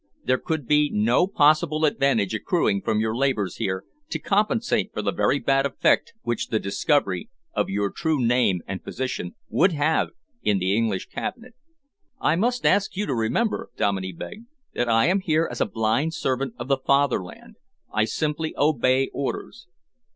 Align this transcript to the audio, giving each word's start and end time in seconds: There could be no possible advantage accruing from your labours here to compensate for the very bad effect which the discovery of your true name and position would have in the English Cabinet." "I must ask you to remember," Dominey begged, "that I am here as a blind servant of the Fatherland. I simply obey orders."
There 0.23 0.39
could 0.39 0.65
be 0.65 0.89
no 0.91 1.27
possible 1.27 1.85
advantage 1.85 2.33
accruing 2.33 2.81
from 2.81 2.99
your 2.99 3.15
labours 3.15 3.57
here 3.57 3.83
to 4.09 4.17
compensate 4.17 4.91
for 4.91 5.03
the 5.03 5.11
very 5.13 5.37
bad 5.37 5.63
effect 5.67 6.13
which 6.23 6.47
the 6.47 6.57
discovery 6.57 7.29
of 7.53 7.69
your 7.69 7.91
true 7.91 8.19
name 8.19 8.61
and 8.65 8.83
position 8.83 9.35
would 9.47 9.73
have 9.73 10.09
in 10.41 10.57
the 10.57 10.75
English 10.75 11.09
Cabinet." 11.09 11.53
"I 12.19 12.35
must 12.35 12.65
ask 12.65 12.97
you 12.97 13.05
to 13.05 13.13
remember," 13.13 13.69
Dominey 13.77 14.11
begged, 14.11 14.47
"that 14.73 14.89
I 14.89 15.05
am 15.05 15.19
here 15.19 15.47
as 15.51 15.61
a 15.61 15.67
blind 15.67 16.15
servant 16.15 16.55
of 16.57 16.67
the 16.67 16.77
Fatherland. 16.79 17.57
I 17.93 18.05
simply 18.05 18.55
obey 18.57 19.07
orders." 19.13 19.67